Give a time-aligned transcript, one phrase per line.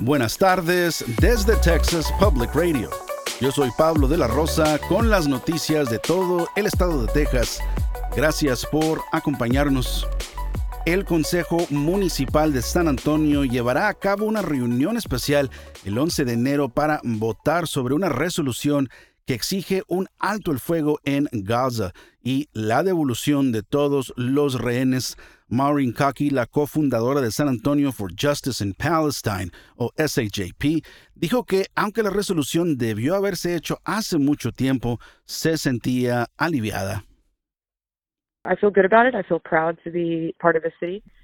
[0.00, 2.88] Buenas tardes desde Texas Public Radio.
[3.40, 7.58] Yo soy Pablo de la Rosa con las noticias de todo el estado de Texas.
[8.14, 10.06] Gracias por acompañarnos.
[10.86, 15.50] El Consejo Municipal de San Antonio llevará a cabo una reunión especial
[15.84, 18.88] el 11 de enero para votar sobre una resolución
[19.28, 21.92] que exige un alto el fuego en Gaza
[22.22, 25.18] y la devolución de todos los rehenes
[25.48, 30.82] Maureen Kaki, la cofundadora de San Antonio for Justice in Palestine, o SAJP,
[31.14, 37.04] dijo que aunque la resolución debió haberse hecho hace mucho tiempo, se sentía aliviada.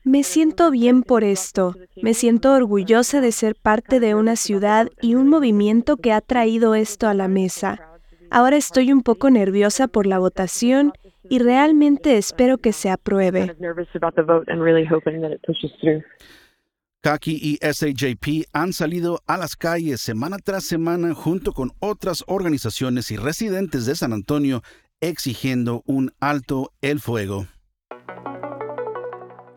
[0.04, 1.74] Me siento bien por esto.
[2.02, 6.74] Me siento orgullosa de ser parte de una ciudad y un movimiento que ha traído
[6.74, 7.93] esto a la mesa.
[8.34, 10.92] Ahora estoy un poco nerviosa por la votación
[11.30, 13.54] y realmente espero que se apruebe.
[17.00, 23.12] Kaki y SAJP han salido a las calles semana tras semana junto con otras organizaciones
[23.12, 24.62] y residentes de San Antonio
[25.00, 27.46] exigiendo un alto el fuego.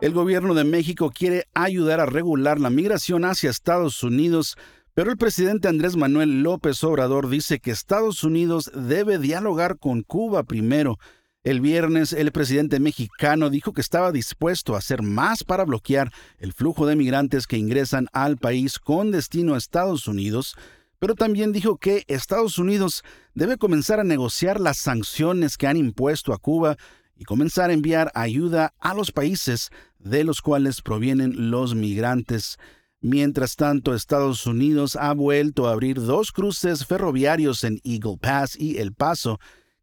[0.00, 4.56] El gobierno de México quiere ayudar a regular la migración hacia Estados Unidos,
[4.98, 10.42] pero el presidente Andrés Manuel López Obrador dice que Estados Unidos debe dialogar con Cuba
[10.42, 10.98] primero
[11.44, 16.52] el viernes, el presidente mexicano dijo que estaba dispuesto a hacer más para bloquear el
[16.52, 20.56] flujo de migrantes que ingresan al país con destino a Estados Unidos,
[20.98, 26.32] pero también dijo que Estados Unidos debe comenzar a negociar las sanciones que han impuesto
[26.32, 26.76] a Cuba
[27.14, 32.58] y comenzar a enviar ayuda a los países de los cuales provienen los migrantes.
[33.00, 38.78] Mientras tanto, Estados Unidos ha vuelto a abrir dos cruces ferroviarios en Eagle Pass y
[38.78, 39.38] El Paso,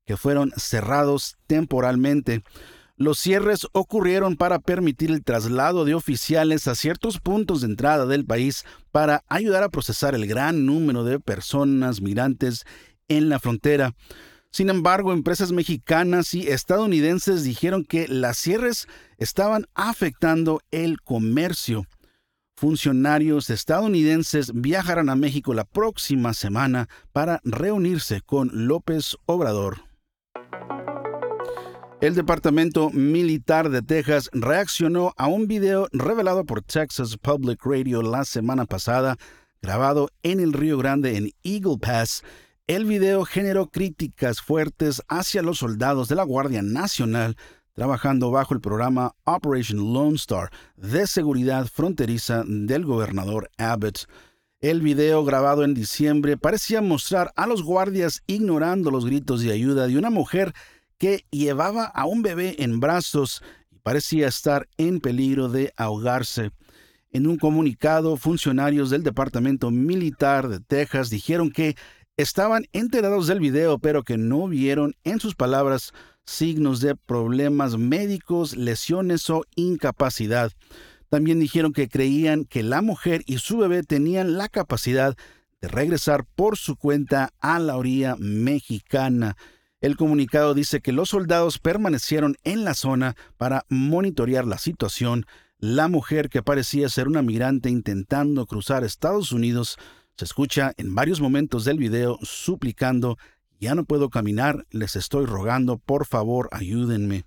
[0.06, 2.44] que fueron cerrados temporalmente.
[2.98, 8.26] Los cierres ocurrieron para permitir el traslado de oficiales a ciertos puntos de entrada del
[8.26, 12.66] país para ayudar a procesar el gran número de personas migrantes
[13.08, 13.96] en la frontera.
[14.52, 18.88] Sin embargo, empresas mexicanas y estadounidenses dijeron que las cierres
[19.18, 21.86] estaban afectando el comercio.
[22.58, 29.82] Funcionarios estadounidenses viajarán a México la próxima semana para reunirse con López Obrador.
[32.00, 38.24] El Departamento Militar de Texas reaccionó a un video revelado por Texas Public Radio la
[38.24, 39.18] semana pasada,
[39.62, 42.24] grabado en el Río Grande en Eagle Pass.
[42.68, 47.36] El video generó críticas fuertes hacia los soldados de la Guardia Nacional
[47.76, 54.08] trabajando bajo el programa Operation Lone Star de seguridad fronteriza del gobernador Abbott.
[54.62, 59.88] El video grabado en diciembre parecía mostrar a los guardias ignorando los gritos de ayuda
[59.88, 60.54] de una mujer
[60.98, 66.52] que llevaba a un bebé en brazos y parecía estar en peligro de ahogarse.
[67.12, 71.76] En un comunicado, funcionarios del Departamento Militar de Texas dijeron que
[72.16, 75.94] estaban enterados del video, pero que no vieron, en sus palabras,
[76.26, 80.52] signos de problemas médicos, lesiones o incapacidad.
[81.10, 85.16] También dijeron que creían que la mujer y su bebé tenían la capacidad
[85.62, 89.38] de regresar por su cuenta a la orilla mexicana.
[89.82, 95.26] El comunicado dice que los soldados permanecieron en la zona para monitorear la situación.
[95.60, 99.78] La mujer, que parecía ser una migrante intentando cruzar Estados Unidos,
[100.18, 103.18] se escucha en varios momentos del video suplicando,
[103.60, 107.26] ya no puedo caminar, les estoy rogando, por favor, ayúdenme.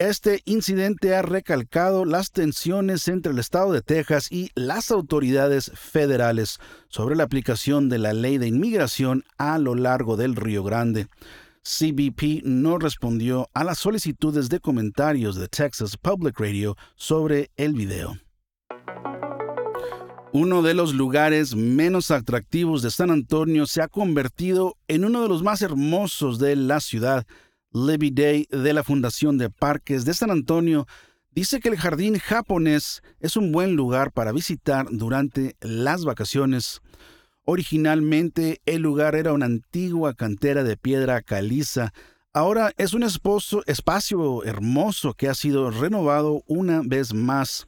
[0.00, 6.58] Este incidente ha recalcado las tensiones entre el Estado de Texas y las autoridades federales
[6.88, 11.08] sobre la aplicación de la ley de inmigración a lo largo del Río Grande.
[11.62, 18.16] CBP no respondió a las solicitudes de comentarios de Texas Public Radio sobre el video.
[20.32, 25.28] Uno de los lugares menos atractivos de San Antonio se ha convertido en uno de
[25.28, 27.26] los más hermosos de la ciudad.
[27.72, 30.86] Libby Day de la Fundación de Parques de San Antonio
[31.32, 36.80] dice que el jardín japonés es un buen lugar para visitar durante las vacaciones.
[37.44, 41.92] Originalmente el lugar era una antigua cantera de piedra caliza.
[42.32, 47.66] Ahora es un espacio hermoso que ha sido renovado una vez más.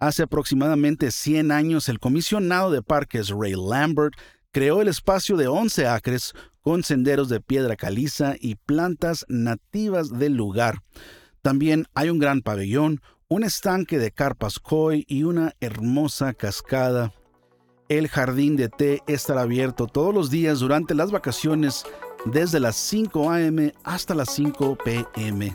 [0.00, 4.14] Hace aproximadamente 100 años el comisionado de parques Ray Lambert
[4.50, 6.32] creó el espacio de 11 acres
[6.62, 10.82] con senderos de piedra caliza y plantas nativas del lugar.
[11.42, 17.12] También hay un gran pabellón, un estanque de carpas koi y una hermosa cascada.
[17.90, 21.84] El jardín de té estará abierto todos los días durante las vacaciones
[22.24, 23.74] desde las 5 a.m.
[23.84, 25.54] hasta las 5 p.m.